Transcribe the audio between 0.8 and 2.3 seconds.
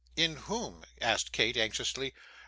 asked Kate, anxiously.